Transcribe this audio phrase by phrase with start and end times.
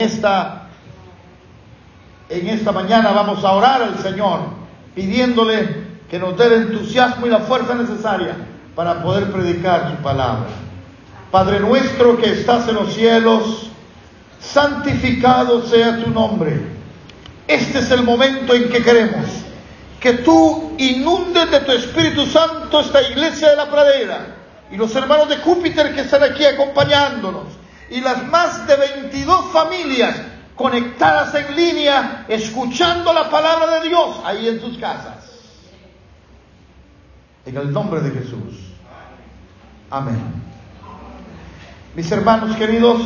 [0.00, 0.68] esta,
[2.28, 4.42] en esta mañana vamos a orar al Señor,
[4.94, 8.36] pidiéndole que nos dé el entusiasmo y la fuerza necesaria
[8.76, 10.46] para poder predicar su palabra.
[11.32, 13.70] Padre nuestro que estás en los cielos,
[14.38, 16.60] santificado sea tu nombre.
[17.48, 19.26] Este es el momento en que queremos
[19.98, 24.26] que tú inundes de tu Espíritu Santo esta iglesia de la pradera
[24.70, 27.57] y los hermanos de Júpiter que están aquí acompañándonos
[27.90, 30.16] y las más de 22 familias
[30.54, 35.24] conectadas en línea, escuchando la palabra de Dios ahí en sus casas.
[37.46, 38.56] En el nombre de Jesús.
[39.88, 40.18] Amén.
[41.94, 43.02] Mis hermanos queridos,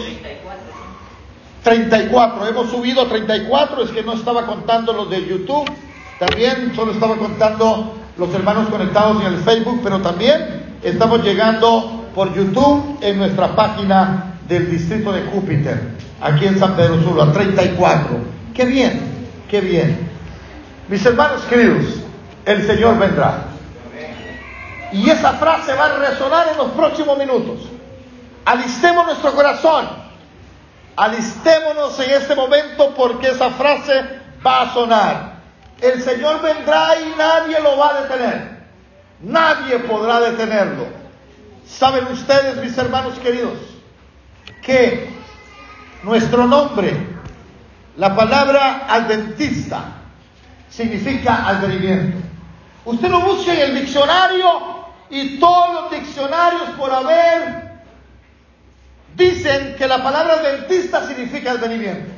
[1.62, 5.70] 34, hemos subido a 34, es que no estaba contando los de YouTube,
[6.18, 12.34] también solo estaba contando los hermanos conectados en el Facebook, pero también estamos llegando por
[12.34, 15.80] YouTube en nuestra página del distrito de Júpiter,
[16.20, 18.18] aquí en San Pedro Sula, 34.
[18.54, 19.00] Qué bien,
[19.48, 20.10] qué bien.
[20.88, 21.86] Mis hermanos queridos,
[22.44, 23.44] el Señor vendrá.
[24.92, 27.60] Y esa frase va a resonar en los próximos minutos.
[28.44, 29.88] Alistemos nuestro corazón.
[30.96, 33.92] Alistémonos en este momento porque esa frase
[34.44, 35.32] va a sonar.
[35.80, 38.62] El Señor vendrá y nadie lo va a detener.
[39.22, 40.86] Nadie podrá detenerlo.
[41.66, 43.71] ¿Saben ustedes, mis hermanos queridos?
[44.62, 45.08] Que
[46.02, 46.96] nuestro nombre,
[47.96, 49.84] la palabra adventista,
[50.70, 52.18] significa advenimiento.
[52.84, 57.72] Usted lo busca en el diccionario y todos los diccionarios por haber
[59.14, 62.10] dicen que la palabra adventista significa advenimiento.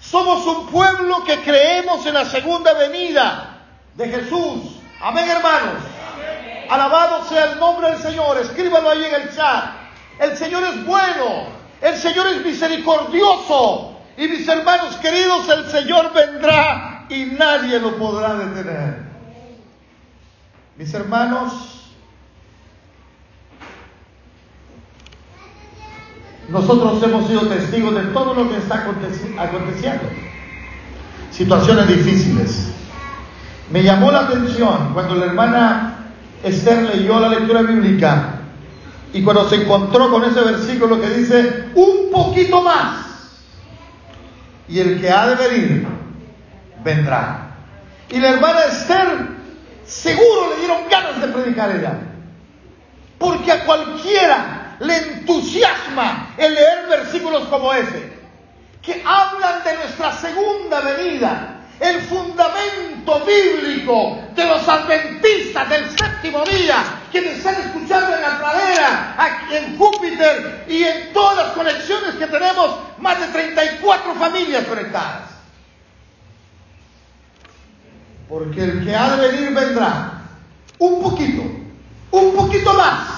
[0.00, 3.58] Somos un pueblo que creemos en la segunda venida
[3.94, 4.80] de Jesús.
[5.00, 5.82] Amén, hermanos.
[6.70, 8.38] Alabado sea el nombre del Señor.
[8.38, 9.64] Escríbalo ahí en el chat.
[10.18, 11.57] El Señor es bueno.
[11.80, 13.96] El Señor es misericordioso.
[14.16, 19.08] Y mis hermanos queridos, el Señor vendrá y nadie lo podrá detener.
[20.76, 21.92] Mis hermanos,
[26.48, 28.84] nosotros hemos sido testigos de todo lo que está
[29.38, 30.08] aconteciendo.
[31.30, 32.72] Situaciones difíciles.
[33.70, 35.94] Me llamó la atención cuando la hermana
[36.42, 38.37] Esther leyó la lectura bíblica
[39.12, 43.06] y cuando se encontró con ese versículo que dice, un poquito más,
[44.68, 45.86] y el que ha de venir,
[46.84, 47.56] vendrá.
[48.10, 49.28] Y la hermana Esther,
[49.86, 51.98] seguro le dieron ganas de predicar ella,
[53.18, 58.12] porque a cualquiera le entusiasma el leer versículos como ese,
[58.82, 66.82] que hablan de nuestra segunda venida, el fundamento bíblico de los adventistas del séptimo día,
[67.10, 72.26] quienes están escuchando en la pradera, aquí en Júpiter y en todas las conexiones que
[72.26, 75.22] tenemos, más de 34 familias conectadas.
[78.28, 80.12] Porque el que ha de venir vendrá
[80.78, 81.42] un poquito,
[82.10, 83.08] un poquito más,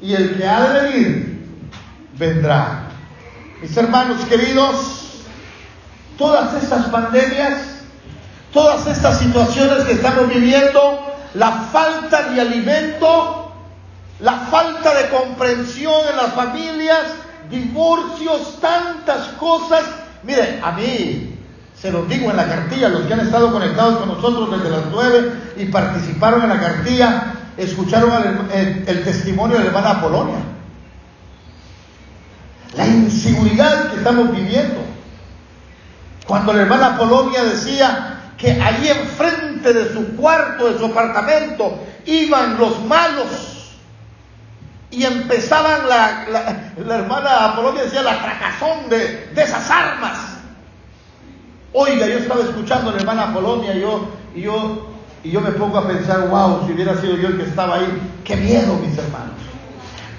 [0.00, 1.46] y el que ha de venir
[2.16, 2.82] vendrá.
[3.60, 5.24] Mis hermanos queridos,
[6.16, 7.74] todas estas pandemias
[8.54, 13.52] todas estas situaciones que estamos viviendo, la falta de alimento,
[14.20, 17.02] la falta de comprensión en las familias,
[17.50, 19.82] divorcios, tantas cosas.
[20.22, 21.38] Mire, a mí,
[21.76, 24.86] se los digo en la cartilla, los que han estado conectados con nosotros desde las
[24.90, 28.48] nueve y participaron en la cartilla, escucharon
[28.86, 30.38] el testimonio de la hermana Polonia.
[32.76, 34.82] La inseguridad que estamos viviendo.
[36.26, 42.58] Cuando la hermana Polonia decía, que ahí enfrente de su cuarto, de su apartamento, iban
[42.58, 43.54] los malos
[44.90, 50.18] y empezaban la, hermana Apolonia decía la fracasón de, de, esas armas.
[51.72, 54.88] Oiga, yo estaba escuchando a la hermana Apolonia y yo, y yo,
[55.24, 58.20] y yo me pongo a pensar, wow, si hubiera sido yo el que estaba ahí,
[58.24, 59.34] qué miedo, mis hermanos.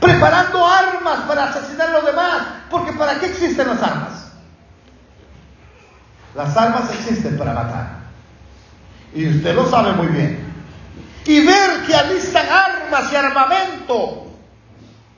[0.02, 4.26] Preparando armas para asesinar a los demás, porque ¿para qué existen las armas?
[6.36, 8.05] Las armas existen para matar.
[9.16, 10.40] Y usted lo sabe muy bien.
[11.26, 14.28] Y ver que alistan armas y armamento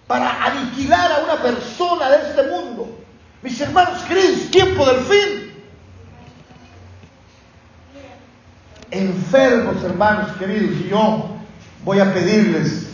[0.05, 2.97] para aniquilar a una persona de este mundo.
[3.41, 5.51] Mis hermanos queridos, tiempo del fin.
[8.91, 11.29] Enfermos, hermanos queridos, y yo
[11.83, 12.88] voy a pedirles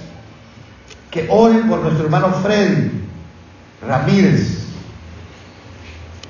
[1.11, 2.89] que oren por nuestro hermano Freddy
[3.85, 4.63] Ramírez,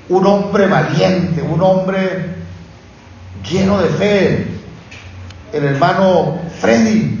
[0.08, 2.34] un hombre valiente, un hombre
[3.48, 4.53] lleno de fe,
[5.54, 7.16] el hermano Freddy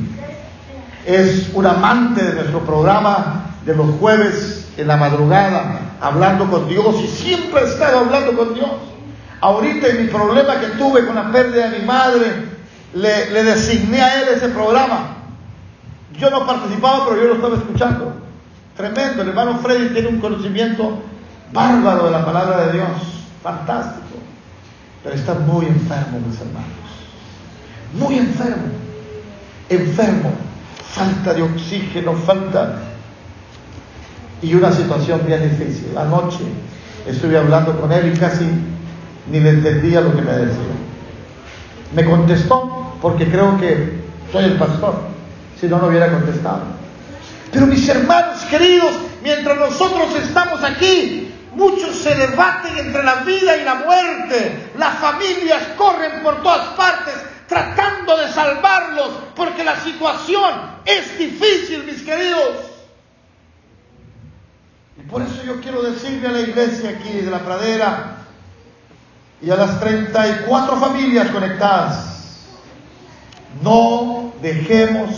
[1.06, 5.80] es un amante de nuestro programa de los jueves en la madrugada.
[6.00, 8.70] hablando con Dios y siempre he estado hablando con Dios.
[9.40, 12.26] Ahorita en mi problema que tuve con la pérdida de mi madre,
[12.92, 15.16] le, le designé a él ese programa.
[16.18, 18.14] Yo no participaba, pero yo lo estaba escuchando.
[18.76, 21.02] Tremendo, el hermano Freddy tiene un conocimiento
[21.52, 22.88] bárbaro de la palabra de Dios,
[23.42, 24.18] fantástico.
[25.02, 26.83] Pero está muy enfermo, mis hermanos.
[27.98, 28.64] Muy enfermo.
[29.68, 30.32] Enfermo.
[30.92, 32.76] Falta de oxígeno, falta.
[34.42, 35.96] Y una situación bien difícil.
[35.96, 36.44] Anoche
[37.06, 38.44] estuve hablando con él y casi
[39.30, 40.74] ni le entendía lo que me decía.
[41.94, 44.00] Me contestó porque creo que
[44.32, 44.96] soy el pastor,
[45.60, 46.62] si no, no hubiera contestado.
[47.52, 48.92] Pero mis hermanos queridos,
[49.22, 54.70] mientras nosotros estamos aquí, muchos se debaten entre la vida y la muerte.
[54.76, 57.14] Las familias corren por todas partes
[57.48, 60.52] tratando de salvarlos porque la situación
[60.84, 62.56] es difícil, mis queridos.
[64.98, 68.24] Y por eso yo quiero decirle a la iglesia aquí de la pradera,
[69.44, 72.46] y a las 34 familias conectadas,
[73.62, 75.10] no dejemos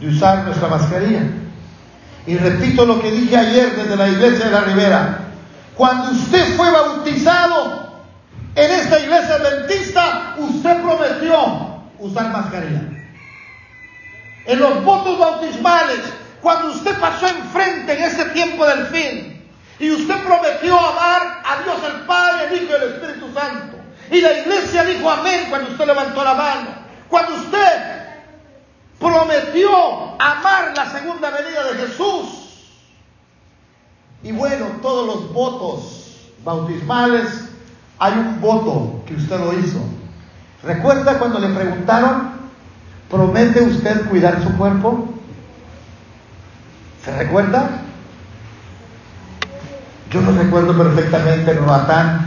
[0.00, 1.22] de usar nuestra mascarilla.
[2.26, 5.18] Y repito lo que dije ayer desde la iglesia de la Ribera.
[5.76, 7.85] Cuando usted fue bautizado
[8.56, 12.82] en esta iglesia adventista, usted prometió usar mascarilla.
[14.46, 16.00] En los votos bautismales,
[16.40, 19.46] cuando usted pasó enfrente en ese tiempo del fin,
[19.78, 23.76] y usted prometió amar a Dios el Padre, el Hijo y el Espíritu Santo.
[24.10, 26.68] Y la iglesia dijo amén cuando usted levantó la mano.
[27.10, 28.06] Cuando usted
[28.98, 32.26] prometió amar la segunda venida de Jesús.
[34.22, 37.45] Y bueno, todos los votos bautismales,
[37.98, 39.78] hay un voto que usted lo hizo.
[40.62, 42.30] ¿Recuerda cuando le preguntaron,
[43.10, 45.14] ¿promete usted cuidar su cuerpo?
[47.04, 47.82] ¿Se recuerda?
[50.10, 52.26] Yo lo recuerdo perfectamente en Roatán,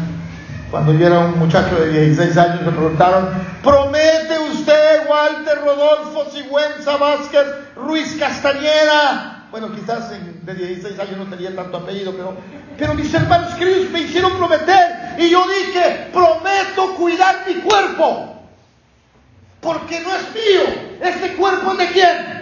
[0.71, 3.29] cuando yo era un muchacho de 16 años, me preguntaron,
[3.63, 7.45] ¿promete usted Walter Rodolfo Sigüenza Vázquez
[7.75, 9.47] Ruiz Castañeda?
[9.49, 12.35] Bueno, quizás de 16 años no tenía tanto apellido, pero,
[12.77, 18.35] pero mis hermanos queridos me hicieron prometer y yo dije, prometo cuidar mi cuerpo,
[19.59, 22.39] porque no es mío, este cuerpo es de quién?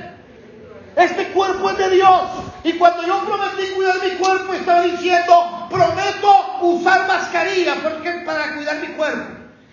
[0.96, 2.22] Este cuerpo es de Dios.
[2.64, 8.80] Y cuando yo prometí cuidar mi cuerpo, estaba diciendo, prometo usar mascarilla porque para cuidar
[8.80, 9.26] mi cuerpo.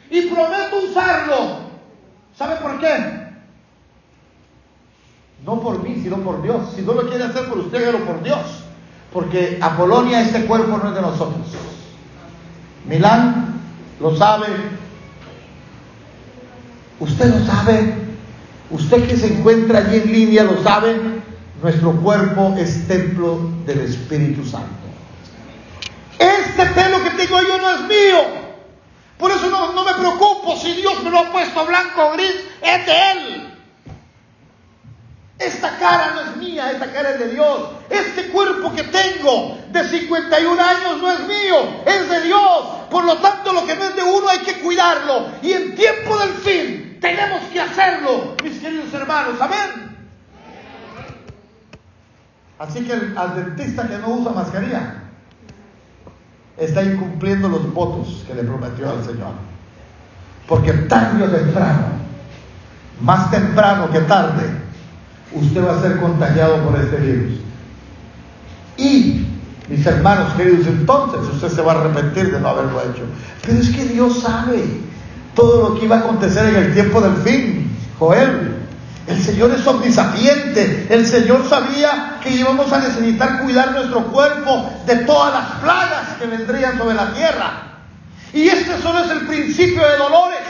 [0.08, 1.58] Y prometo usarlo.
[2.38, 3.24] ¿Sabe por qué?
[5.44, 6.72] No por mí, sino por Dios.
[6.74, 8.64] Si no lo quiere hacer por usted, hágalo por Dios.
[9.12, 11.73] Porque a Polonia este cuerpo no es de nosotros.
[12.84, 13.60] Milán
[14.00, 14.46] lo sabe.
[17.00, 17.94] Usted lo sabe.
[18.70, 20.96] Usted que se encuentra allí en línea lo sabe.
[21.62, 24.68] Nuestro cuerpo es templo del Espíritu Santo.
[26.18, 28.44] Este pelo que tengo yo no es mío.
[29.18, 32.86] Por eso no, me preocupo si Dios me lo ha puesto blanco o gris, es
[32.86, 33.43] de Él.
[35.38, 37.70] Esta cara no es mía, esta cara es de Dios.
[37.90, 42.64] Este cuerpo que tengo de 51 años no es mío, es de Dios.
[42.90, 45.26] Por lo tanto, lo que no es de uno hay que cuidarlo.
[45.42, 49.40] Y en tiempo del fin tenemos que hacerlo, mis queridos hermanos.
[49.40, 49.96] Amén.
[52.58, 54.94] Así que el adventista que no usa mascarilla
[56.56, 59.32] está incumpliendo los votos que le prometió al Señor.
[60.46, 61.86] Porque tarde o temprano,
[63.00, 64.63] más temprano que tarde,
[65.34, 67.40] usted va a ser contagiado por este virus.
[68.76, 69.26] Y,
[69.68, 73.04] mis hermanos queridos, entonces usted se va a arrepentir de no haberlo hecho.
[73.42, 74.64] Pero es que Dios sabe
[75.34, 78.64] todo lo que iba a acontecer en el tiempo del fin, Joel.
[79.06, 80.86] El Señor es omnisapiente.
[80.88, 86.26] El Señor sabía que íbamos a necesitar cuidar nuestro cuerpo de todas las plagas que
[86.26, 87.52] vendrían sobre la tierra.
[88.32, 90.40] Y este solo es el principio de dolores.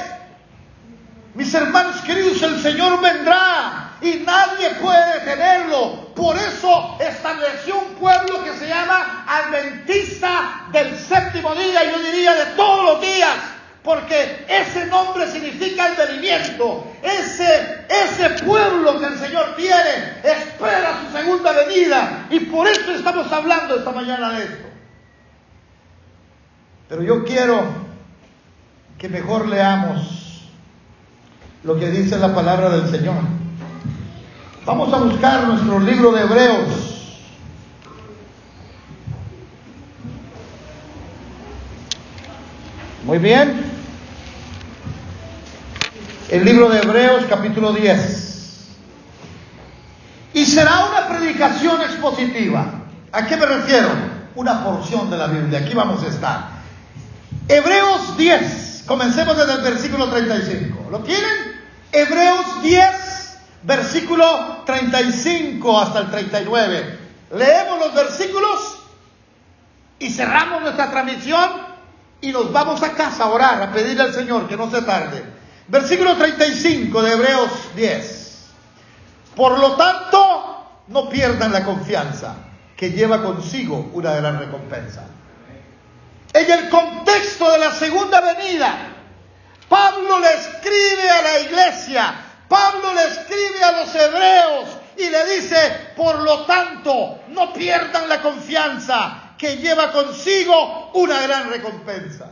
[1.35, 6.15] Mis hermanos queridos, el Señor vendrá y nadie puede detenerlo.
[6.15, 12.47] Por eso estableció un pueblo que se llama Adventista del séptimo día, yo diría de
[12.55, 13.37] todos los días
[13.85, 16.91] porque ese nombre significa el venimiento.
[17.03, 22.27] Ese, ese pueblo que el Señor tiene espera su segunda venida.
[22.31, 23.31] Y por eso estamos
[24.15, 24.69] esto.
[26.89, 27.63] Pero yo quiero
[28.99, 30.49] que mejor leamos
[31.65, 33.17] lo que dice la palabra del Señor.
[34.65, 36.91] Vamos a buscar nuestro libro de Hebreos.
[43.05, 43.73] Muy bien
[46.31, 48.25] el libro de Hebreos capítulo 10.
[50.35, 52.84] Y será una predicación expositiva.
[53.15, 54.15] ¿A qué me refiero?
[54.37, 55.61] una porción de la Biblia.
[55.61, 56.49] Aquí vamos a estar.
[57.49, 60.91] Hebreos 10, comencemos desde el versículo 35.
[60.91, 61.63] ¿Lo tienen?
[61.93, 66.99] Hebreos 10, versículo 35 hasta el 39.
[67.35, 68.79] Leemos los versículos
[69.99, 71.51] y cerramos nuestra transmisión
[72.21, 75.25] y nos vamos a casa a orar, a pedirle al Señor que no se tarde.
[75.69, 78.47] Versículo 35 de Hebreos 10.
[79.37, 82.35] Por lo tanto, no pierdan la confianza
[82.77, 85.05] que lleva consigo una de las recompensas.
[86.33, 88.95] En el contexto de la segunda venida,
[89.69, 92.15] Pablo le escribe a la iglesia,
[92.49, 98.21] Pablo le escribe a los hebreos y le dice, por lo tanto, no pierdan la
[98.21, 102.31] confianza que lleva consigo una gran recompensa.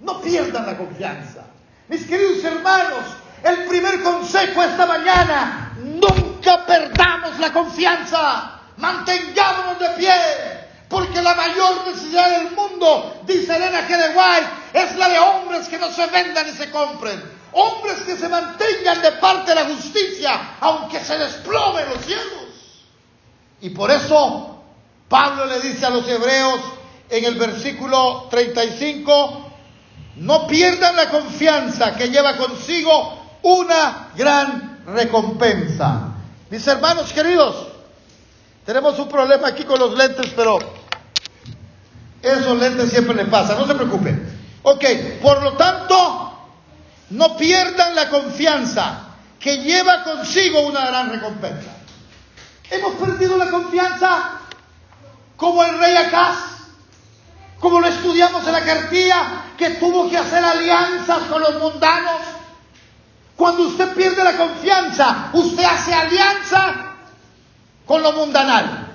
[0.00, 1.44] No pierdan la confianza.
[1.88, 3.04] Mis queridos hermanos,
[3.42, 10.12] el primer consejo esta mañana, nunca perdamos la confianza, mantengámonos de pie,
[10.88, 13.92] porque la mayor necesidad del mundo, dice Elena G.
[14.14, 18.28] White, es la de hombres que no se vendan y se compren, hombres que se
[18.28, 22.48] mantengan de parte de la justicia, aunque se desplomen los cielos.
[23.60, 24.62] Y por eso
[25.08, 26.60] Pablo le dice a los hebreos
[27.10, 29.50] en el versículo 35,
[30.16, 36.14] no pierdan la confianza que lleva consigo una gran recompensa.
[36.50, 37.67] Mis hermanos queridos,
[38.68, 40.58] tenemos un problema aquí con los lentes, pero
[42.20, 44.30] esos lentes siempre le pasa, no se preocupen.
[44.62, 44.84] Ok,
[45.22, 46.38] por lo tanto,
[47.08, 49.06] no pierdan la confianza
[49.40, 51.70] que lleva consigo una gran recompensa.
[52.70, 54.32] Hemos perdido la confianza
[55.34, 56.36] como el rey Acaz
[57.60, 62.20] como lo estudiamos en la cartilla, que tuvo que hacer alianzas con los mundanos.
[63.34, 66.87] Cuando usted pierde la confianza, usted hace alianza
[67.88, 68.86] con lo mundanal,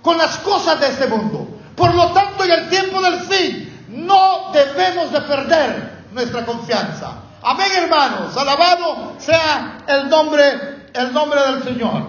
[0.00, 1.46] con las cosas de este mundo.
[1.76, 7.16] Por lo tanto, en el tiempo del fin, no debemos de perder nuestra confianza.
[7.42, 8.34] Amén, hermanos.
[8.36, 12.06] Alabado sea el nombre, el nombre del Señor.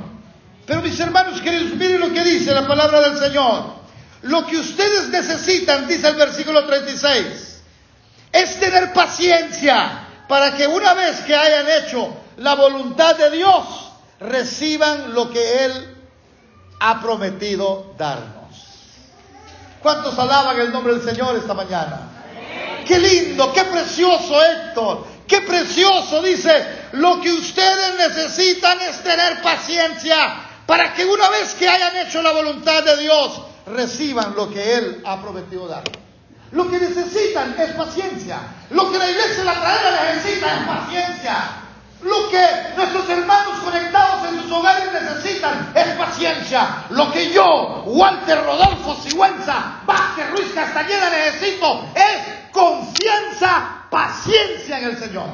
[0.65, 3.81] Pero mis hermanos queridos, miren lo que dice la palabra del Señor.
[4.21, 7.61] Lo que ustedes necesitan, dice el versículo 36,
[8.31, 15.13] es tener paciencia para que una vez que hayan hecho la voluntad de Dios, reciban
[15.13, 16.00] lo que Él
[16.81, 18.41] ha prometido darnos.
[19.81, 22.09] ¿Cuántos alaban el nombre del Señor esta mañana?
[22.87, 30.17] Qué lindo, qué precioso Héctor, qué precioso dice, lo que ustedes necesitan es tener paciencia
[30.65, 35.03] para que una vez que hayan hecho la voluntad de Dios, reciban lo que Él
[35.05, 35.83] ha prometido dar.
[36.51, 38.39] Lo que necesitan es paciencia.
[38.71, 41.60] Lo que la iglesia la traera necesita es paciencia.
[42.03, 46.85] Lo que nuestros hermanos conectados en sus hogares necesitan es paciencia.
[46.89, 54.97] Lo que yo, Walter Rodolfo Sigüenza, Vázquez Ruiz Castañeda necesito es confianza, paciencia en el
[54.97, 55.27] Señor.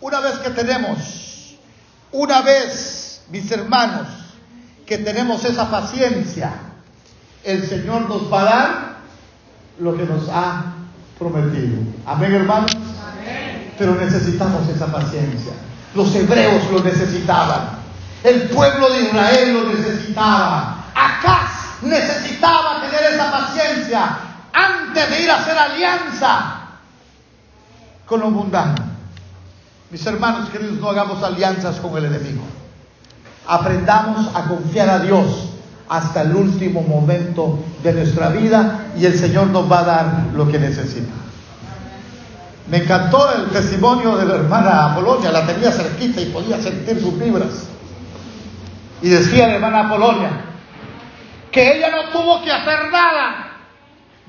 [0.00, 1.56] Una vez que tenemos,
[2.12, 4.06] una vez, mis hermanos,
[4.84, 6.52] que tenemos esa paciencia,
[7.42, 8.94] el Señor nos va a dar
[9.78, 10.74] lo que nos ha
[11.18, 11.78] prometido.
[12.04, 12.76] Amén, hermanos.
[13.78, 15.52] Pero necesitamos esa paciencia.
[15.94, 17.84] Los hebreos lo necesitaban.
[18.22, 20.84] El pueblo de Israel lo necesitaba.
[20.94, 21.50] Acá
[21.82, 24.18] necesitaba tener esa paciencia
[24.52, 26.54] antes de ir a hacer alianza
[28.06, 28.74] con lo mundano.
[29.90, 32.42] Mis hermanos queridos, no hagamos alianzas con el enemigo.
[33.46, 35.50] Aprendamos a confiar a Dios
[35.88, 40.48] hasta el último momento de nuestra vida y el Señor nos va a dar lo
[40.48, 41.12] que necesita.
[42.68, 47.18] Me encantó el testimonio de la hermana Apolonia, la tenía cerquita y podía sentir sus
[47.18, 47.68] vibras.
[49.02, 50.30] Y decía la hermana Apolonia
[51.52, 53.52] que ella no tuvo que hacer nada.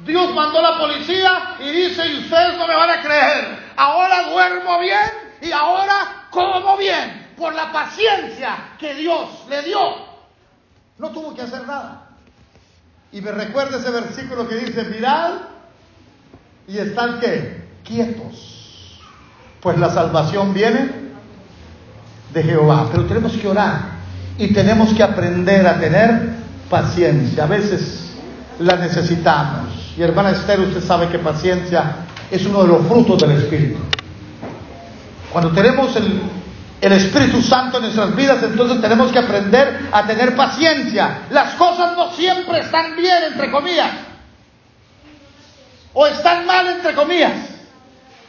[0.06, 4.80] Dios mandó la policía y dice, y ustedes no me van a creer, ahora duermo
[4.80, 5.10] bien
[5.42, 9.80] y ahora como bien, por la paciencia que Dios le dio
[10.98, 12.10] no tuvo que hacer nada.
[13.12, 15.32] Y me recuerda ese versículo que dice, mirad
[16.68, 17.65] y están qué?
[17.86, 19.00] Quietos.
[19.62, 20.90] Pues la salvación viene
[22.34, 22.90] de Jehová.
[22.92, 23.96] Pero tenemos que orar
[24.38, 26.36] y tenemos que aprender a tener
[26.70, 27.44] paciencia.
[27.44, 28.14] A veces
[28.60, 29.94] la necesitamos.
[29.98, 31.96] Y hermana Esther, usted sabe que paciencia
[32.30, 33.80] es uno de los frutos del Espíritu.
[35.32, 35.96] Cuando tenemos
[36.82, 41.22] el Espíritu Santo en nuestras vidas, entonces tenemos que aprender a tener paciencia.
[41.30, 43.92] Las cosas no siempre están bien, entre comillas,
[45.94, 47.55] o están mal, entre comillas.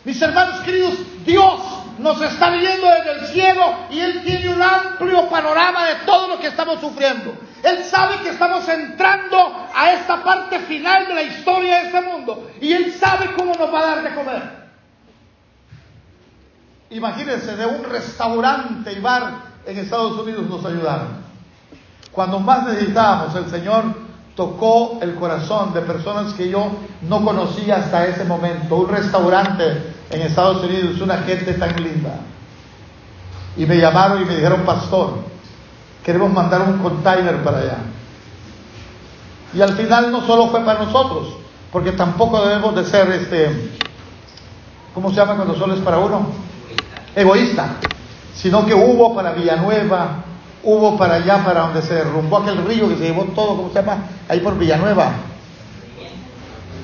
[0.07, 0.95] Mis hermanos queridos,
[1.25, 1.61] Dios
[1.99, 6.39] nos está viendo desde el cielo y Él tiene un amplio panorama de todo lo
[6.39, 7.35] que estamos sufriendo.
[7.65, 12.49] Él sabe que estamos entrando a esta parte final de la historia de este mundo
[12.61, 14.43] y Él sabe cómo nos va a dar de comer.
[16.91, 19.33] Imagínense, de un restaurante y bar
[19.67, 21.09] en Estados Unidos nos ayudaron.
[22.13, 26.71] Cuando más necesitábamos, el Señor tocó el corazón de personas que yo
[27.03, 28.77] no conocía hasta ese momento.
[28.77, 32.21] Un restaurante en Estados Unidos, una gente tan linda.
[33.57, 35.15] Y me llamaron y me dijeron, pastor,
[36.05, 37.79] queremos mandar un container para allá.
[39.55, 41.35] Y al final no solo fue para nosotros,
[41.73, 43.71] porque tampoco debemos de ser, este,
[44.95, 46.29] ¿cómo se llama cuando solo es para uno?
[47.15, 47.77] Egoísta.
[48.35, 50.25] Sino que hubo para Villanueva,
[50.63, 53.77] hubo para allá, para donde se derrumbó aquel río que se llevó todo, ¿cómo se
[53.77, 54.05] llama?
[54.29, 55.13] Ahí por Villanueva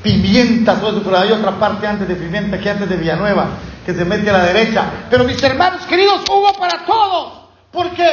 [0.03, 3.51] Pimienta, todo eso, pero hay otra parte antes de Pimienta que antes de Villanueva,
[3.87, 5.07] que se mete a la derecha.
[5.09, 8.05] Pero mis hermanos queridos, hubo para todos, porque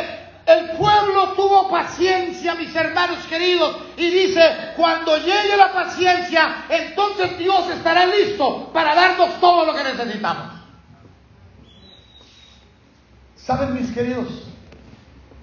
[0.45, 4.41] el pueblo tuvo paciencia, mis hermanos queridos, y dice,
[4.75, 10.59] cuando llegue la paciencia, entonces Dios estará listo para darnos todo lo que necesitamos.
[13.35, 14.27] ¿Saben, mis queridos?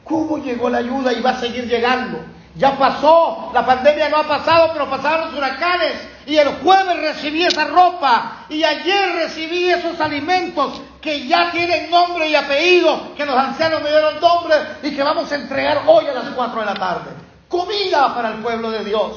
[0.05, 2.36] ¿Cómo llegó la ayuda y va a seguir llegando?
[2.57, 5.95] Ya pasó, la pandemia no ha pasado, pero pasaron los huracanes.
[6.27, 8.47] Y el jueves recibí esa ropa.
[8.49, 13.91] Y ayer recibí esos alimentos que ya tienen nombre y apellido, que los ancianos me
[13.91, 17.11] dieron nombre y que vamos a entregar hoy a las 4 de la tarde.
[17.47, 19.13] Comida para el pueblo de Dios.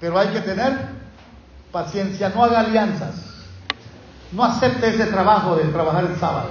[0.00, 0.76] Pero hay que tener
[1.70, 3.14] paciencia, no haga alianzas.
[4.32, 6.50] No acepte ese trabajo de trabajar el sábado.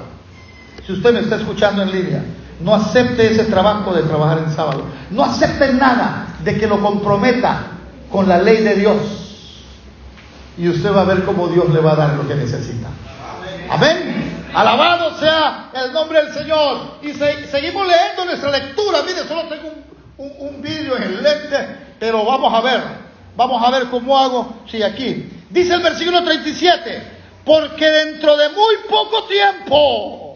[0.86, 2.24] Si usted me está escuchando en línea,
[2.60, 4.86] no acepte ese trabajo de trabajar en sábado.
[5.12, 7.68] No acepte nada de que lo comprometa
[8.12, 8.98] con la ley de Dios.
[10.58, 12.88] Y usted va a ver cómo Dios le va a dar lo que necesita.
[13.70, 14.48] Amén.
[14.54, 16.98] Alabado sea el nombre del Señor.
[17.04, 19.04] Y seguimos leyendo nuestra lectura.
[19.06, 19.72] Mire, solo tengo
[20.18, 21.68] un, un vídeo en el lente,
[22.00, 22.82] pero vamos a ver.
[23.36, 24.64] Vamos a ver cómo hago.
[24.68, 25.30] Sí, aquí.
[25.52, 27.18] Dice el versículo 37.
[27.46, 30.27] Porque dentro de muy poco tiempo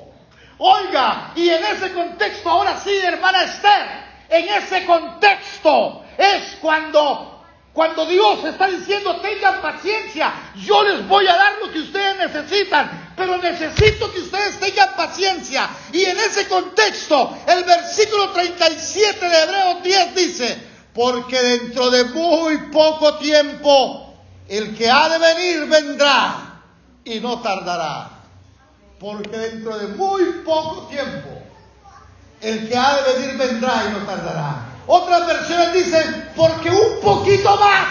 [0.64, 3.88] Oiga, y en ese contexto, ahora sí, hermana Esther,
[4.30, 7.44] en ese contexto es cuando,
[7.74, 13.12] cuando Dios está diciendo, tengan paciencia, yo les voy a dar lo que ustedes necesitan,
[13.18, 15.68] pero necesito que ustedes tengan paciencia.
[15.92, 22.70] Y en ese contexto, el versículo 37 de Hebreos 10 dice, porque dentro de muy
[22.70, 24.14] poco tiempo,
[24.48, 26.62] el que ha de venir vendrá
[27.04, 28.21] y no tardará
[29.02, 31.30] porque dentro de muy poco tiempo
[32.40, 34.66] el que ha de venir vendrá y no tardará.
[34.86, 37.88] Otras versiones dicen, porque un poquito más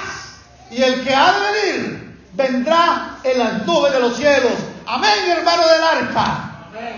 [0.71, 4.53] y el que ha de venir vendrá en las nubes de los cielos.
[4.87, 6.51] Amén, hermano del arca.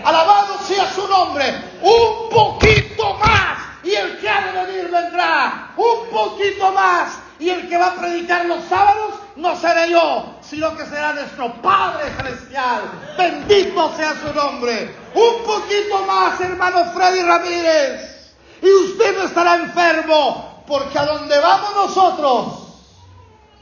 [0.03, 1.45] Alabado sea su nombre.
[1.81, 5.71] Un poquito más y el que ha de venir vendrá.
[5.75, 7.09] Un poquito más
[7.43, 11.61] y el que va a predicar los sábados no seré yo, sino que será nuestro
[11.61, 12.83] Padre Celestial.
[13.17, 14.95] Bendito sea su nombre.
[15.13, 18.33] Un poquito más, hermano Freddy Ramírez.
[18.61, 22.63] Y usted no estará enfermo, porque a donde vamos nosotros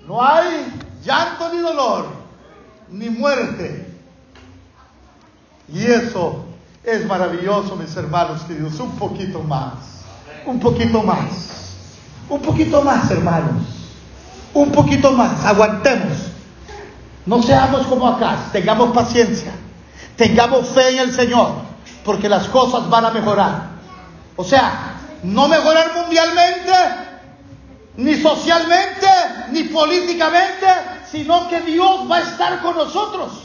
[0.06, 0.72] no hay
[1.04, 2.06] llanto ni dolor,
[2.90, 3.98] ni muerte.
[5.70, 6.46] Y eso
[6.84, 8.80] es maravilloso, mis hermanos queridos.
[8.80, 10.04] Un poquito más,
[10.46, 11.71] un poquito más,
[12.32, 13.62] un poquito más, hermanos.
[14.54, 16.18] Un poquito más, aguantemos.
[17.26, 19.52] No seamos como acá, tengamos paciencia,
[20.16, 21.52] tengamos fe en el Señor,
[22.06, 23.72] porque las cosas van a mejorar.
[24.38, 26.74] O sea, no mejorar mundialmente,
[27.98, 29.08] ni socialmente,
[29.52, 30.68] ni políticamente,
[31.12, 33.44] sino que Dios va a estar con nosotros.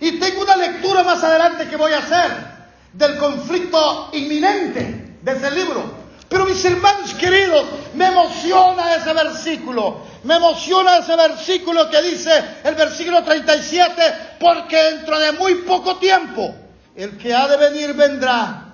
[0.00, 2.52] Y tengo una lectura más adelante que voy a hacer
[2.94, 6.01] del conflicto inminente de ese libro.
[6.32, 9.98] Pero mis hermanos queridos, me emociona ese versículo.
[10.24, 12.30] Me emociona ese versículo que dice
[12.64, 14.02] el versículo 37,
[14.40, 16.54] porque dentro de muy poco tiempo
[16.96, 18.72] el que ha de venir vendrá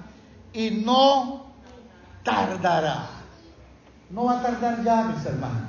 [0.52, 1.52] y no
[2.22, 3.06] tardará.
[4.10, 5.68] No va a tardar ya, mis hermanos.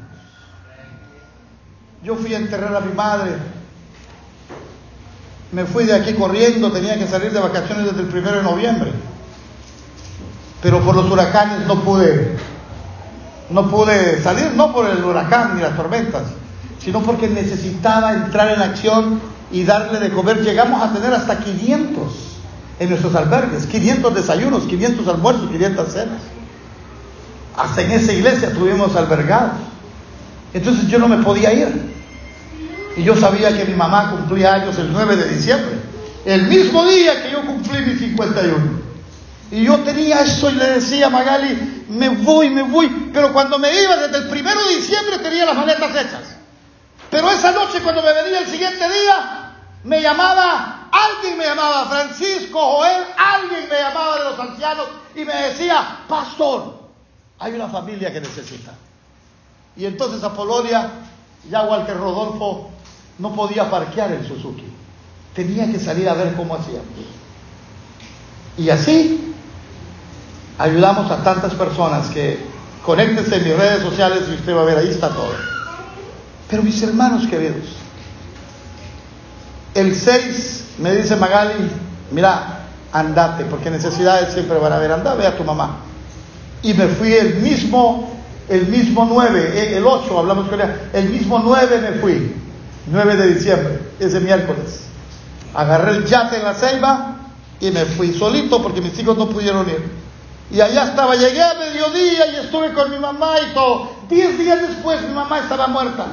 [2.03, 3.31] Yo fui a enterrar a mi madre.
[5.51, 8.93] Me fui de aquí corriendo, tenía que salir de vacaciones desde el primero de noviembre
[10.61, 12.35] pero por los huracanes no pude,
[13.49, 16.23] no pude salir, no por el huracán ni las tormentas,
[16.79, 20.41] sino porque necesitaba entrar en acción y darle de comer.
[20.43, 22.03] Llegamos a tener hasta 500
[22.79, 26.21] en nuestros albergues, 500 desayunos, 500 almuerzos, 500 cenas.
[27.55, 29.53] Hasta en esa iglesia estuvimos albergados.
[30.53, 31.99] Entonces yo no me podía ir.
[32.97, 35.71] Y yo sabía que mi mamá cumplía años el 9 de diciembre,
[36.25, 38.88] el mismo día que yo cumplí mis 51.
[39.51, 43.09] Y yo tenía eso y le decía a Magali, me voy, me voy.
[43.11, 46.35] Pero cuando me iba desde el primero de diciembre tenía las maletas hechas.
[47.09, 52.59] Pero esa noche cuando me venía el siguiente día, me llamaba, alguien me llamaba, Francisco,
[52.59, 56.79] Joel, alguien me llamaba de los ancianos y me decía, pastor,
[57.39, 58.73] hay una familia que necesita.
[59.75, 60.91] Y entonces a Polonia,
[61.49, 62.69] ya Walter Rodolfo
[63.17, 64.65] no podía parquear el Suzuki.
[65.33, 66.81] Tenía que salir a ver cómo hacía.
[68.57, 69.28] Y así
[70.59, 72.37] ayudamos a tantas personas que
[72.85, 75.31] conéctense en mis redes sociales y usted va a ver, ahí está todo.
[76.49, 77.77] Pero mis hermanos queridos,
[79.73, 81.69] el 6 me dice Magali,
[82.11, 85.77] mira, andate, porque necesidades siempre van a haber, anda, ve a tu mamá.
[86.61, 88.11] Y me fui el mismo,
[88.49, 92.35] el mismo 9, el 8, hablamos con ella, el mismo 9 me fui,
[92.87, 94.81] 9 de diciembre, ese miércoles.
[95.53, 97.15] Agarré el yate en la ceiba
[97.61, 100.08] y me fui solito porque mis hijos no pudieron ir.
[100.51, 103.91] Y allá estaba, llegué a mediodía y estuve con mi mamá y todo.
[104.09, 106.07] Diez días después mi mamá estaba muerta.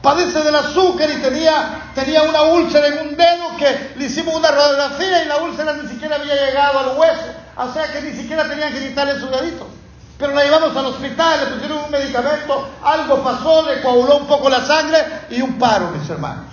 [0.00, 4.50] Padece del azúcar y tenía, tenía una úlcera en un dedo que le hicimos una
[4.50, 7.34] radiografía y la úlcera ni siquiera había llegado al hueso.
[7.56, 9.66] O sea que ni siquiera tenían que quitarle su dedito.
[10.16, 14.48] Pero la llevamos al hospital, le pusieron un medicamento, algo pasó, le coaguló un poco
[14.48, 14.98] la sangre
[15.30, 16.46] y un paro, mis hermanos.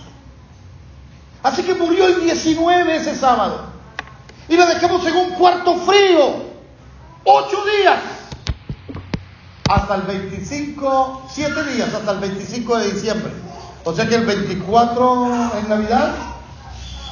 [1.44, 3.77] Así que murió el 19 ese sábado.
[4.50, 6.48] Y la dejamos en un cuarto frío.
[7.24, 8.00] Ocho días.
[9.70, 13.32] Hasta el 25, siete días, hasta el 25 de diciembre.
[13.84, 16.14] O sea que el 24 en Navidad,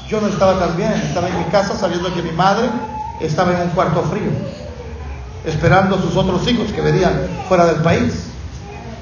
[0.10, 0.94] yo no estaba tan bien.
[0.94, 2.70] Estaba en mi casa sabiendo que mi madre
[3.20, 4.32] estaba en un cuarto frío.
[5.46, 8.28] Esperando a sus otros hijos que venían fuera del país.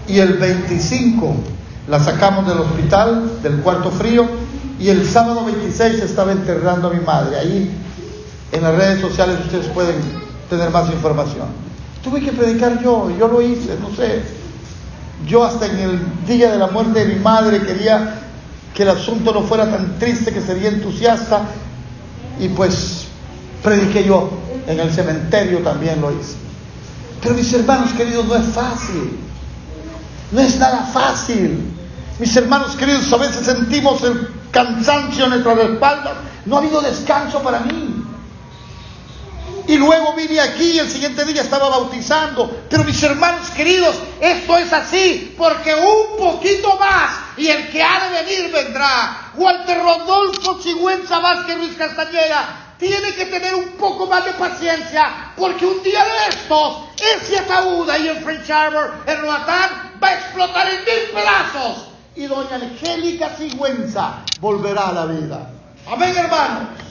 [0.08, 1.36] Y el 25
[1.88, 4.28] la sacamos del hospital, del cuarto frío,
[4.80, 7.38] y el sábado 26 estaba enterrando a mi madre.
[7.38, 7.72] Ahí
[8.54, 9.96] en las redes sociales ustedes pueden
[10.50, 11.48] tener más información.
[12.04, 14.22] Tuve que predicar yo, yo lo hice, no sé.
[15.28, 18.20] Yo hasta en el día de la muerte de mi madre quería
[18.76, 21.42] que el asunto no fuera tan triste, que sería entusiasta.
[22.40, 23.06] Y pues
[23.64, 24.30] prediqué yo,
[24.68, 26.36] en el cementerio también lo hice.
[27.22, 29.18] Pero mis hermanos queridos, no es fácil.
[30.32, 31.72] No es nada fácil.
[32.20, 36.14] Mis hermanos queridos, a veces sentimos el cansancio en nuestras espaldas.
[36.46, 37.93] No ha habido descanso para mí.
[39.68, 42.66] Y luego vine aquí y el siguiente día estaba bautizando.
[42.70, 48.10] Pero mis hermanos queridos, esto es así, porque un poquito más y el que ha
[48.10, 49.32] de venir vendrá.
[49.36, 55.66] Walter Rodolfo Sigüenza Vázquez Ruiz Castañeda tiene que tener un poco más de paciencia, porque
[55.66, 60.68] un día de estos, ese ataúd ahí en French Harbor, en Roatán, va a explotar
[60.68, 61.88] en mil pedazos.
[62.16, 65.50] Y doña Angélica Sigüenza volverá a la vida.
[65.88, 66.83] Amén, hermanos.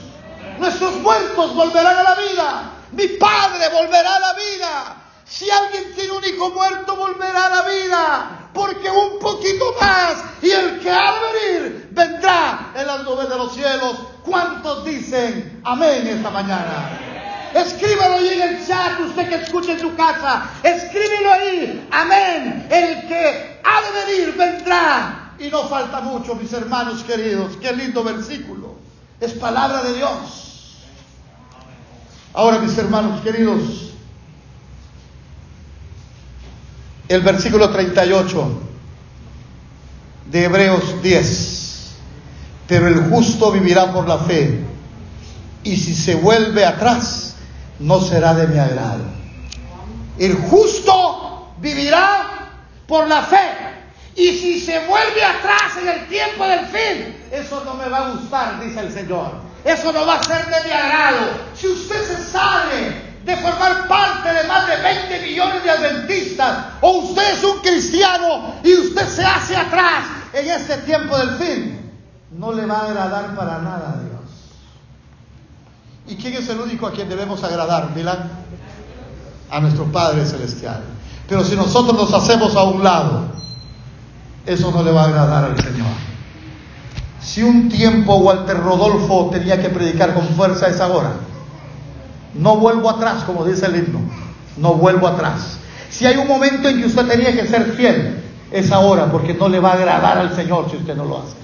[0.59, 2.71] Nuestros muertos volverán a la vida.
[2.91, 4.95] Mi padre volverá a la vida.
[5.25, 8.49] Si alguien tiene un hijo muerto, volverá a la vida.
[8.53, 13.35] Porque un poquito más y el que ha de venir vendrá en las nubes de
[13.35, 13.97] los cielos.
[14.23, 16.99] ¿Cuántos dicen amén esta mañana?
[17.53, 20.49] Escríbelo ahí en el chat, usted que escucha en su casa.
[20.63, 21.87] Escríbelo ahí.
[21.91, 22.67] Amén.
[22.69, 25.33] El que ha de venir vendrá.
[25.39, 27.57] Y no falta mucho, mis hermanos queridos.
[27.61, 28.75] Qué lindo versículo.
[29.19, 30.42] Es palabra de Dios.
[32.33, 33.91] Ahora, mis hermanos queridos,
[37.07, 38.61] el versículo 38
[40.31, 41.91] de Hebreos 10,
[42.67, 44.65] pero el justo vivirá por la fe,
[45.63, 47.35] y si se vuelve atrás,
[47.79, 49.03] no será de mi agrado.
[50.17, 52.49] El justo vivirá
[52.87, 53.47] por la fe,
[54.15, 58.09] y si se vuelve atrás en el tiempo del fin, eso no me va a
[58.09, 59.52] gustar, dice el Señor.
[59.63, 61.27] Eso no va a ser de mi agrado.
[61.55, 66.91] Si usted se sale de formar parte de más de 20 millones de adventistas, o
[66.97, 71.91] usted es un cristiano y usted se hace atrás en este tiempo del fin,
[72.31, 74.13] no le va a agradar para nada a Dios.
[76.07, 78.29] ¿Y quién es el único a quien debemos agradar, Milán?
[79.49, 80.83] A nuestro Padre Celestial.
[81.29, 83.27] Pero si nosotros nos hacemos a un lado,
[84.45, 86.12] eso no le va a agradar al Señor.
[87.23, 91.13] Si un tiempo Walter Rodolfo tenía que predicar con fuerza, es ahora.
[92.33, 94.01] No vuelvo atrás, como dice el himno.
[94.57, 95.57] No vuelvo atrás.
[95.89, 99.47] Si hay un momento en que usted tenía que ser fiel, es ahora, porque no
[99.47, 101.35] le va a agradar al Señor si usted no lo hace.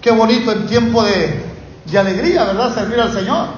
[0.00, 1.42] Qué bonito en tiempo de,
[1.98, 2.74] alegría, ¿verdad?
[2.74, 3.48] Servir al Señor.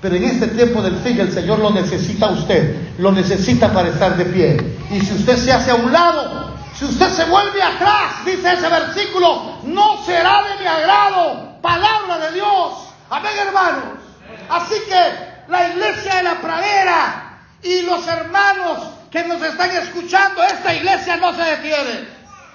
[0.00, 3.88] Pero en este tiempo del fin el Señor lo necesita a usted, lo necesita para
[3.88, 4.56] estar de pie.
[4.90, 6.41] Y si usted se hace a un lado,
[6.82, 11.60] Si usted se vuelve atrás, dice ese versículo, no será de mi agrado.
[11.62, 12.72] Palabra de Dios.
[13.08, 14.00] Amén, hermanos.
[14.48, 18.78] Así que la iglesia de la pradera y los hermanos
[19.12, 22.08] que nos están escuchando, esta iglesia no se detiene.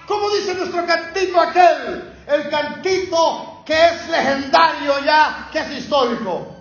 [0.06, 6.54] Como dice nuestro cantito aquel, el cantito que es legendario ya, que es histórico.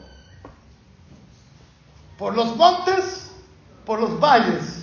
[2.16, 3.32] Por los montes,
[3.84, 4.75] por los valles,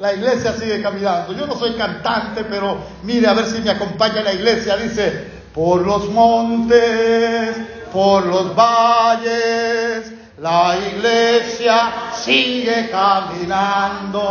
[0.00, 1.32] la iglesia sigue caminando.
[1.32, 4.76] Yo no soy cantante, pero mire a ver si me acompaña la iglesia.
[4.76, 7.56] Dice, por los montes,
[7.92, 14.22] por los valles, la iglesia sigue caminando.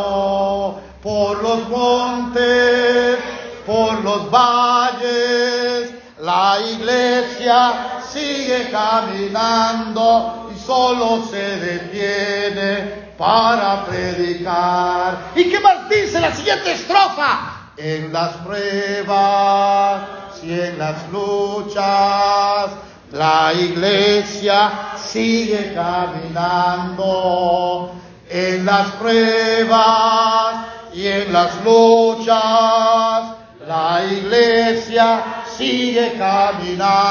[1.03, 3.17] Por los montes,
[3.65, 15.31] por los valles, la iglesia sigue caminando solo se detiene para predicar.
[15.33, 17.71] ¿Y qué más dice la siguiente estrofa?
[17.77, 20.01] En las pruebas
[20.43, 22.71] y en las luchas,
[23.13, 27.13] la iglesia sigue caminando.
[28.29, 33.23] En las pruebas y en las luchas,
[33.65, 35.23] la iglesia
[35.57, 37.07] sigue caminando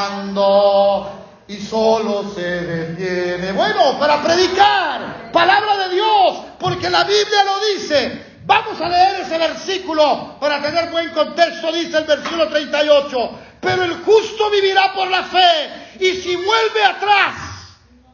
[1.48, 3.52] y solo se detiene.
[3.52, 8.26] Bueno, para predicar palabra de Dios, porque la Biblia lo dice.
[8.46, 13.30] Vamos a leer ese versículo para tener buen contexto, dice el versículo 38.
[13.60, 17.34] Pero el justo vivirá por la fe y si vuelve atrás,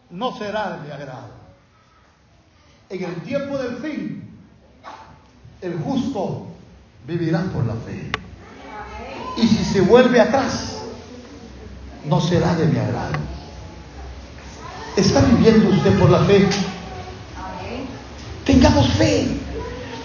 [0.08, 1.32] no será de mi agrado.
[2.88, 4.38] En el tiempo del fin,
[5.60, 6.46] el justo
[7.06, 8.10] vivirá por la fe.
[9.36, 10.71] Y si se vuelve atrás,
[12.04, 13.18] no será de mi agrado.
[14.96, 16.48] ¿Está viviendo usted por la fe?
[18.44, 19.28] Tengamos fe,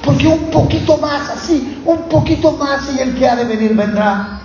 [0.03, 4.41] porque un poquito más así, un poquito más y el que ha de venir vendrá.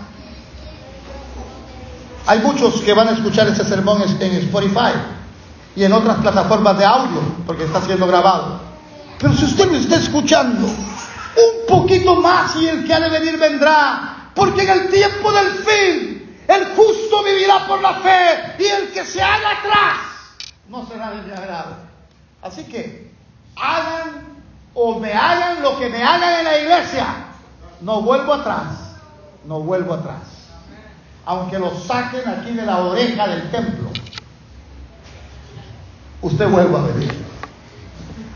[2.26, 4.92] Hay muchos que van a escuchar ese sermón en Spotify
[5.76, 8.60] y en otras plataformas de audio, porque está siendo grabado.
[9.18, 13.38] Pero si usted lo está escuchando, un poquito más y el que ha de venir
[13.38, 16.11] vendrá, porque en el tiempo del fin
[16.48, 20.12] el justo vivirá por la fe y el que se haga atrás
[20.68, 21.76] no será agrado.
[22.42, 23.12] Así que
[23.56, 24.32] hagan
[24.74, 27.06] o me hagan lo que me hagan en la iglesia.
[27.80, 28.96] No vuelvo atrás,
[29.44, 30.22] no vuelvo atrás.
[31.26, 33.90] Aunque lo saquen aquí de la oreja del templo,
[36.22, 37.22] usted vuelva a venir.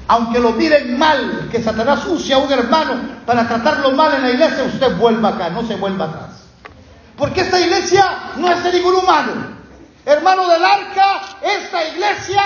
[0.09, 4.31] Aunque lo miren mal, que Satanás use a un hermano para tratarlo mal en la
[4.31, 6.26] iglesia, usted vuelva acá, no se vuelva atrás.
[7.17, 9.57] Porque esta iglesia no es de ningún humano.
[10.05, 12.43] Hermano del arca, esta iglesia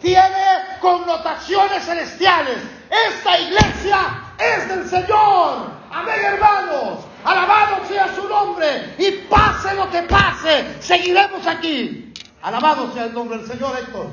[0.00, 0.44] tiene
[0.80, 2.58] connotaciones celestiales.
[2.90, 3.98] Esta iglesia
[4.38, 5.70] es del Señor.
[5.90, 7.00] Amén, hermanos.
[7.24, 8.94] Alabado sea su nombre.
[8.98, 12.12] Y pase lo que pase, seguiremos aquí.
[12.40, 14.06] Alabado sea el nombre del Señor, Héctor.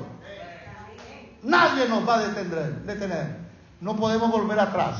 [1.44, 3.38] Nadie nos va a detener, detener.
[3.80, 4.98] No podemos volver atrás.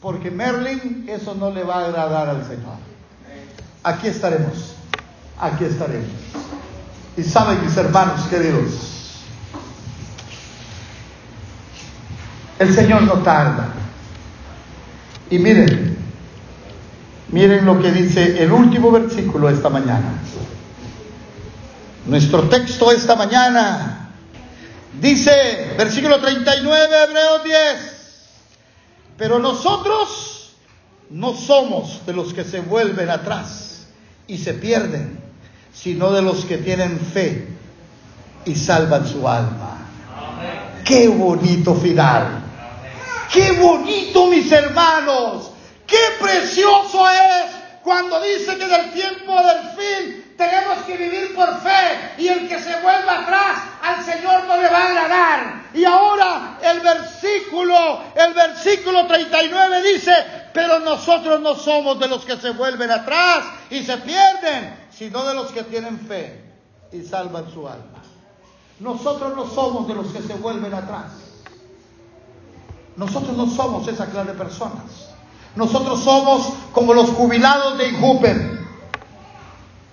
[0.00, 2.95] Porque Merlin eso no le va a agradar al Señor
[3.86, 4.74] aquí estaremos,
[5.38, 6.10] aquí estaremos.
[7.16, 9.22] Y saben mis hermanos queridos,
[12.58, 13.68] el Señor no tarda.
[15.30, 15.96] Y miren,
[17.28, 20.20] miren lo que dice el último versículo esta mañana.
[22.06, 24.10] Nuestro texto esta mañana
[25.00, 27.56] dice, versículo 39, Hebreos 10,
[29.16, 30.56] pero nosotros
[31.10, 33.75] no somos de los que se vuelven atrás
[34.26, 35.18] y se pierden,
[35.72, 37.48] sino de los que tienen fe
[38.44, 39.78] y salvan su alma.
[40.84, 42.44] Qué bonito final.
[43.32, 45.50] Qué bonito, mis hermanos.
[45.86, 47.55] Qué precioso es
[47.86, 52.58] cuando dice que del tiempo del fin tenemos que vivir por fe y el que
[52.58, 55.62] se vuelva atrás al Señor no le va a agradar.
[55.72, 60.12] Y ahora el versículo, el versículo 39 dice,
[60.52, 65.34] pero nosotros no somos de los que se vuelven atrás y se pierden, sino de
[65.34, 66.42] los que tienen fe
[66.90, 68.02] y salvan su alma.
[68.80, 71.12] Nosotros no somos de los que se vuelven atrás.
[72.96, 75.05] Nosotros no somos esa clase de personas.
[75.56, 78.56] Nosotros somos como los jubilados de Injupen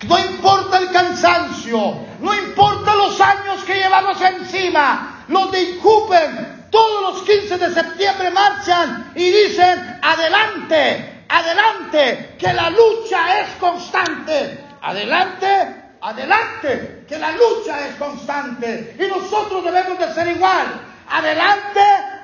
[0.07, 7.01] no importa el cansancio, no importa los años que llevamos encima, los de Incupen todos
[7.13, 15.75] los 15 de septiembre marchan y dicen, adelante, adelante, que la lucha es constante, adelante,
[16.01, 18.95] adelante, que la lucha es constante.
[18.99, 21.81] Y nosotros debemos de ser igual, adelante,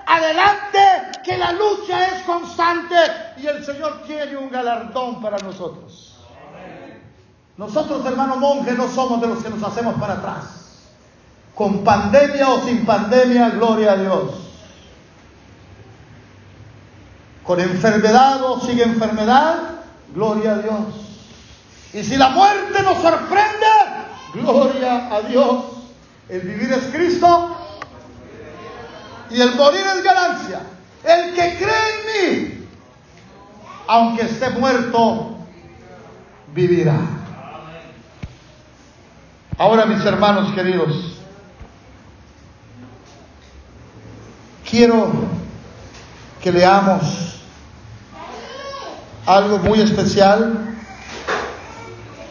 [0.10, 0.80] adelante,
[1.24, 2.96] que la lucha es constante
[3.38, 6.18] y el Señor tiene un galardón para nosotros.
[7.58, 10.88] Nosotros, hermano monje, no somos de los que nos hacemos para atrás.
[11.54, 14.32] Con pandemia o sin pandemia, gloria a Dios.
[17.44, 19.58] Con enfermedad o sin enfermedad,
[20.14, 20.86] gloria a Dios.
[21.94, 23.68] Y si la muerte nos sorprende,
[24.34, 25.66] gloria a Dios.
[26.30, 27.59] El vivir es Cristo
[29.30, 30.62] y el morir es ganancia.
[31.04, 32.68] El que cree en mí,
[33.88, 35.38] aunque esté muerto,
[36.54, 37.00] vivirá.
[39.58, 41.18] Ahora, mis hermanos queridos,
[44.70, 45.12] quiero
[46.42, 47.42] que leamos
[49.26, 50.76] algo muy especial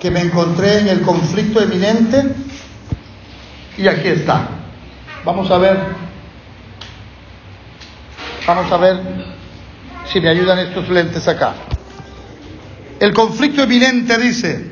[0.00, 2.34] que me encontré en el conflicto eminente
[3.76, 4.48] y aquí está.
[5.24, 5.78] Vamos a ver,
[8.48, 8.98] vamos a ver
[10.10, 11.54] si me ayudan estos lentes acá.
[12.98, 14.70] El conflicto eminente dice,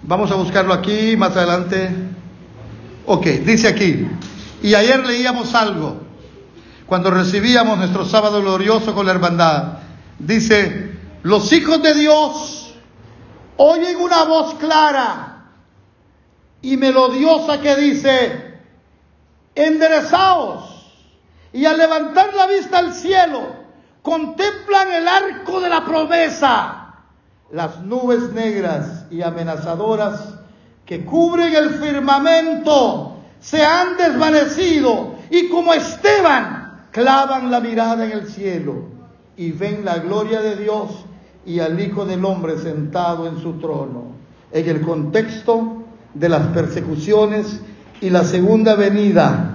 [0.00, 1.90] vamos a buscarlo aquí, más adelante.
[3.04, 4.08] Ok, dice aquí,
[4.62, 6.00] y ayer leíamos algo,
[6.86, 9.80] cuando recibíamos nuestro sábado glorioso con la hermandad.
[10.18, 12.74] Dice, los hijos de Dios
[13.58, 15.50] oyen una voz clara
[16.62, 18.58] y melodiosa que dice,
[19.54, 20.69] enderezaos
[21.52, 23.40] y al levantar la vista al cielo,
[24.02, 26.94] contemplan el arco de la promesa,
[27.52, 30.34] las nubes negras y amenazadoras
[30.86, 38.26] que cubren el firmamento se han desvanecido y como Esteban clavan la mirada en el
[38.26, 38.84] cielo
[39.36, 40.90] y ven la gloria de Dios
[41.46, 44.12] y al Hijo del Hombre sentado en su trono.
[44.52, 47.60] En el contexto de las persecuciones
[48.00, 49.49] y la segunda venida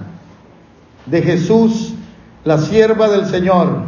[1.06, 1.94] de Jesús,
[2.44, 3.84] la sierva del Señor.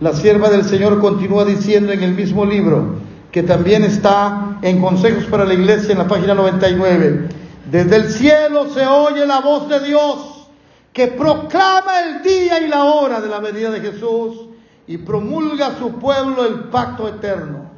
[0.00, 2.96] La sierva del Señor continúa diciendo en el mismo libro,
[3.30, 7.28] que también está en Consejos para la Iglesia en la página 99.
[7.70, 10.48] Desde el cielo se oye la voz de Dios
[10.92, 14.46] que proclama el día y la hora de la venida de Jesús
[14.86, 17.70] y promulga a su pueblo el pacto eterno.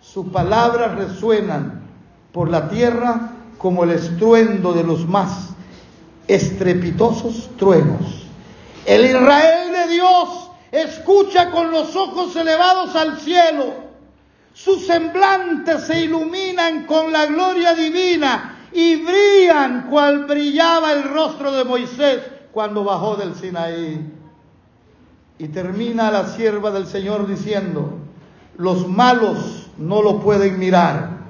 [0.00, 1.82] Sus palabras resuenan
[2.32, 5.51] por la tierra como el estruendo de los más
[6.28, 8.26] estrepitosos truenos.
[8.84, 13.92] El Israel de Dios escucha con los ojos elevados al cielo.
[14.54, 21.64] Sus semblantes se iluminan con la gloria divina y brillan cual brillaba el rostro de
[21.64, 22.20] Moisés
[22.52, 24.12] cuando bajó del Sinaí.
[25.38, 27.98] Y termina la sierva del Señor diciendo,
[28.56, 31.22] los malos no lo pueden mirar.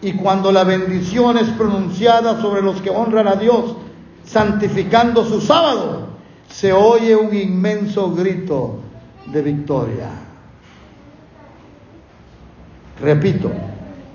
[0.00, 3.76] Y cuando la bendición es pronunciada sobre los que honran a Dios,
[4.24, 6.08] santificando su sábado,
[6.48, 8.80] se oye un inmenso grito
[9.26, 10.08] de victoria.
[13.00, 13.50] Repito,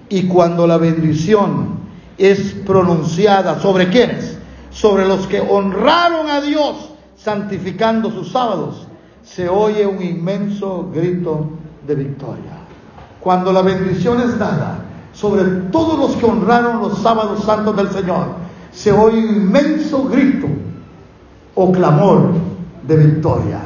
[0.07, 1.79] y cuando la bendición
[2.17, 4.37] es pronunciada sobre quiénes?
[4.71, 8.87] Sobre los que honraron a Dios santificando sus sábados,
[9.23, 11.49] se oye un inmenso grito
[11.85, 12.59] de victoria.
[13.19, 18.27] Cuando la bendición es dada sobre todos los que honraron los sábados santos del Señor,
[18.71, 20.47] se oye un inmenso grito
[21.55, 22.33] o clamor
[22.83, 23.59] de victoria.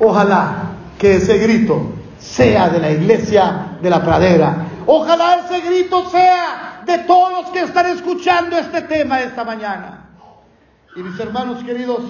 [0.00, 4.66] Ojalá que ese grito sea de la iglesia de la pradera.
[4.86, 10.08] Ojalá ese grito sea de todos los que están escuchando este tema esta mañana.
[10.96, 12.02] Y mis hermanos queridos,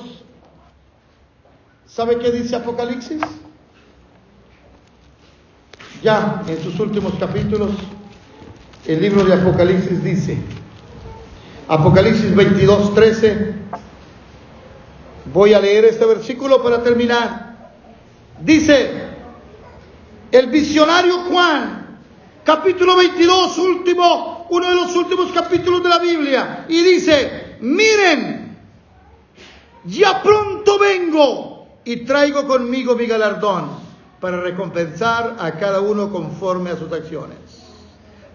[1.87, 3.21] ¿sabe qué dice Apocalipsis?
[6.03, 7.73] Ya en sus últimos capítulos,
[8.87, 10.39] el libro de Apocalipsis dice,
[11.69, 13.55] Apocalipsis 22, 13,
[15.35, 17.73] voy a leer este versículo para terminar.
[18.41, 18.91] Dice,
[20.33, 21.99] el visionario Juan,
[22.43, 28.57] capítulo 22, último, uno de los últimos capítulos de la Biblia, y dice, miren,
[29.85, 33.69] ya pronto vengo y traigo conmigo mi galardón
[34.21, 37.37] para recompensar a cada uno conforme a sus acciones.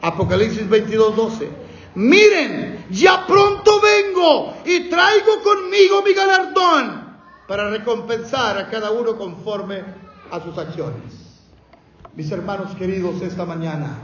[0.02, 1.62] Apocalipsis 22, 12.
[1.95, 9.83] Miren, ya pronto vengo y traigo conmigo mi galardón para recompensar a cada uno conforme
[10.31, 11.23] a sus acciones
[12.15, 13.98] mis hermanos queridos, esta mañana.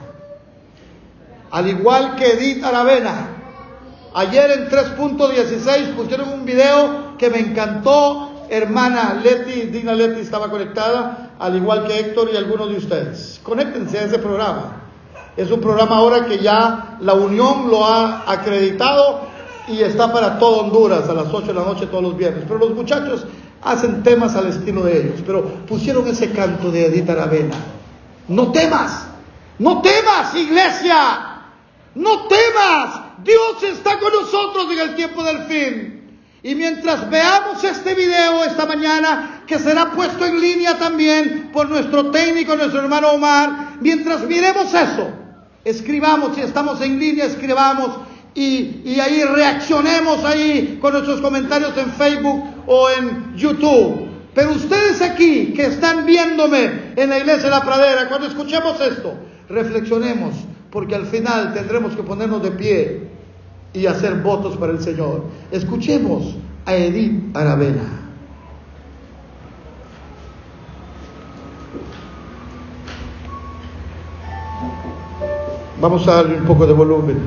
[1.52, 3.28] Al igual que Edith Aravena,
[4.14, 8.48] ayer en 3.16 pusieron un video que me encantó.
[8.50, 13.40] Hermana Leti, Dina Leti estaba conectada, al igual que Héctor y algunos de ustedes.
[13.44, 14.79] Conéctense a ese programa.
[15.40, 19.22] Es un programa ahora que ya la Unión lo ha acreditado
[19.70, 22.44] y está para todo Honduras a las 8 de la noche todos los viernes.
[22.46, 23.26] Pero los muchachos
[23.62, 27.56] hacen temas al estilo de ellos, pero pusieron ese canto de Edith Aravena.
[28.28, 29.08] No temas,
[29.60, 30.98] no temas, iglesia,
[31.96, 36.20] no temas, Dios está con nosotros en el tiempo del fin.
[36.44, 42.12] Y mientras veamos este video esta mañana, que será puesto en línea también por nuestro
[42.12, 45.19] técnico, nuestro hermano Omar, mientras miremos eso,
[45.66, 47.97] escribamos, si estamos en línea, escribamos
[48.34, 54.07] y, y ahí reaccionemos ahí con nuestros comentarios en Facebook o en YouTube.
[54.34, 59.14] Pero ustedes aquí que están viéndome en la iglesia de la pradera, cuando escuchemos esto,
[59.49, 60.36] reflexionemos,
[60.72, 63.10] porque al final tendremos que ponernos de pie
[63.74, 65.26] y hacer votos para el Señor.
[65.51, 66.36] Escuchemos
[66.66, 67.99] a Edith Aravena.
[75.82, 77.18] Vamos a darle un poco de volumen.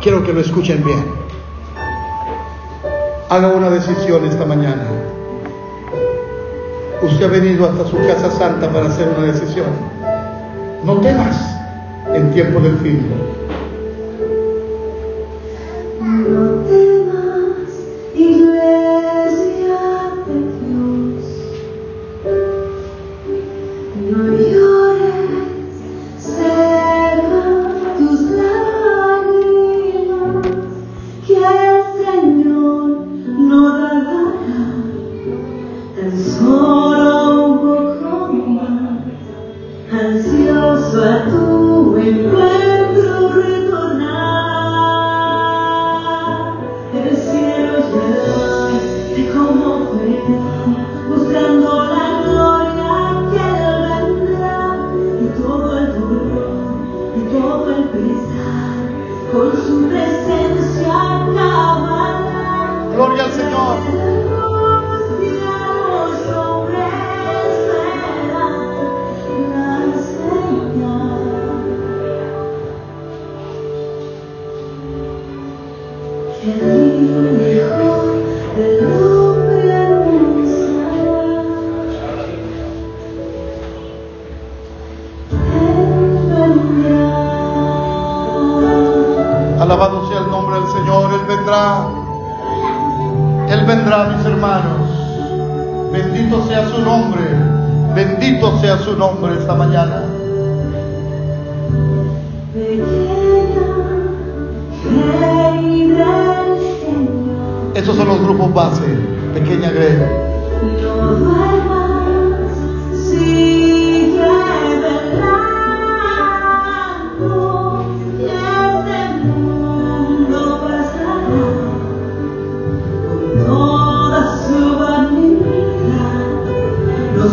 [0.00, 1.04] Quiero que lo escuchen bien.
[3.28, 4.84] Haga una decisión esta mañana.
[7.02, 9.66] Usted ha venido hasta su casa santa para hacer una decisión.
[10.84, 11.36] No temas
[12.14, 13.10] en tiempo del fin.
[49.36, 50.65] 多么伟大。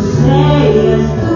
[0.00, 1.33] say és tu.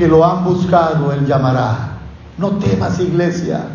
[0.00, 1.98] Que lo han buscado, Él llamará.
[2.38, 3.66] No temas, iglesia.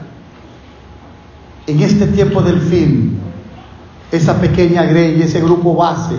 [1.68, 3.20] En este tiempo del fin,
[4.12, 6.16] esa pequeña grey, ese grupo base,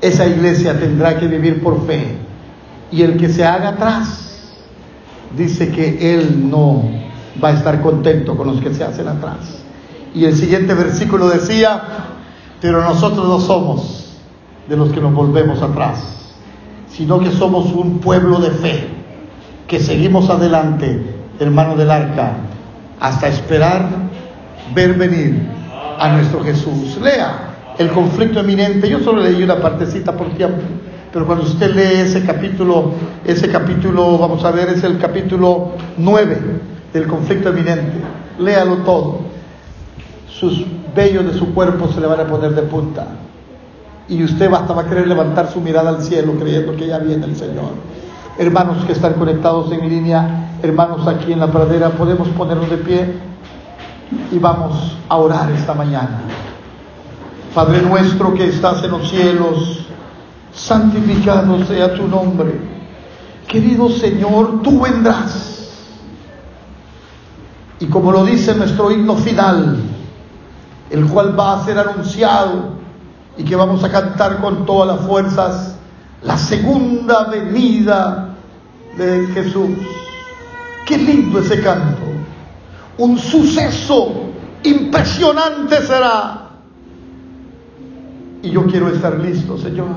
[0.00, 2.16] esa iglesia tendrá que vivir por fe.
[2.90, 4.54] Y el que se haga atrás,
[5.36, 6.84] dice que Él no
[7.42, 9.62] va a estar contento con los que se hacen atrás.
[10.14, 11.82] Y el siguiente versículo decía,
[12.62, 14.16] pero nosotros no somos
[14.66, 15.98] de los que nos volvemos atrás,
[16.88, 19.01] sino que somos un pueblo de fe
[19.72, 21.00] que seguimos adelante,
[21.40, 22.34] hermano del arca,
[23.00, 23.88] hasta esperar
[24.74, 25.48] ver venir
[25.98, 26.98] a nuestro Jesús.
[27.02, 28.86] Lea el conflicto eminente.
[28.86, 30.60] Yo solo leí una partecita por tiempo,
[31.10, 32.92] pero cuando usted lee ese capítulo,
[33.24, 36.36] ese capítulo, vamos a ver, es el capítulo 9.
[36.92, 37.96] del conflicto eminente.
[38.40, 39.20] Léalo todo.
[40.28, 43.06] Sus vellos de su cuerpo se le van a poner de punta.
[44.06, 47.24] Y usted basta va a querer levantar su mirada al cielo creyendo que ya viene
[47.24, 48.01] el Señor.
[48.38, 53.14] Hermanos que están conectados en línea, hermanos aquí en la pradera, podemos ponernos de pie
[54.30, 56.22] y vamos a orar esta mañana.
[57.54, 59.86] Padre nuestro que estás en los cielos,
[60.54, 62.58] santificado sea tu nombre.
[63.46, 65.50] Querido Señor, tú vendrás.
[67.80, 69.76] Y como lo dice nuestro himno final,
[70.88, 72.70] el cual va a ser anunciado
[73.36, 75.71] y que vamos a cantar con todas las fuerzas,
[76.24, 78.34] la segunda venida
[78.96, 79.70] de Jesús.
[80.86, 82.02] Qué lindo ese canto.
[82.98, 84.12] Un suceso
[84.62, 86.50] impresionante será.
[88.42, 89.88] Y yo quiero estar listo, Señor.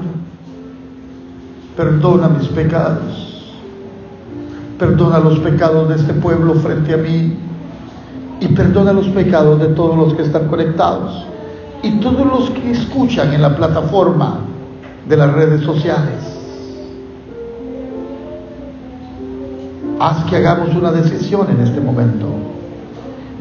[1.76, 3.54] Perdona mis pecados.
[4.80, 7.38] Perdona los pecados de este pueblo frente a mí.
[8.40, 11.26] Y perdona los pecados de todos los que están conectados.
[11.84, 14.45] Y todos los que escuchan en la plataforma
[15.08, 16.36] de las redes sociales.
[20.00, 22.28] Haz que hagamos una decisión en este momento.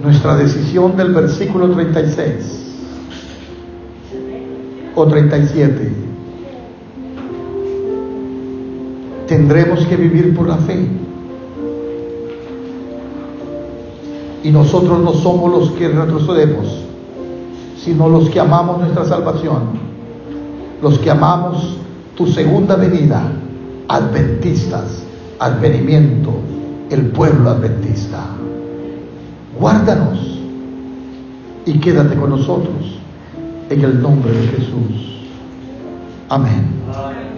[0.03, 2.65] Nuestra decisión del versículo 36
[4.95, 5.93] o 37.
[9.27, 10.87] Tendremos que vivir por la fe.
[14.45, 16.85] Y nosotros no somos los que retrocedemos,
[17.79, 19.84] sino los que amamos nuestra salvación,
[20.83, 21.79] los que amamos
[22.17, 23.23] tu segunda venida,
[23.89, 25.03] adventistas,
[25.39, 26.33] advenimiento,
[26.91, 28.25] el pueblo adventista.
[29.59, 30.39] Guárdanos
[31.67, 32.99] y quédate con nosotros
[33.71, 35.27] en el nombre de Jesús.
[36.29, 37.34] Amén.